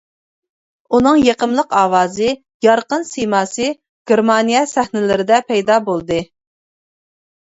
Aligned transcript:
ئۇنىڭ 0.97 1.17
يېقىملىق 1.23 1.75
ئاۋازى، 1.81 2.29
يارقىن 2.67 3.05
سىيماسى 3.09 3.67
گېرمانىيە 4.11 4.63
سەھنىلىرىدە 4.71 5.41
پەيدا 5.51 5.77
بولدى. 5.91 6.19